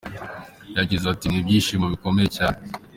Yagize 0.77 1.05
ati 1.13 1.25
“Ni 1.29 1.37
ibyishimo 1.41 1.85
bikomeye 1.93 2.29
cyane. 2.37 2.61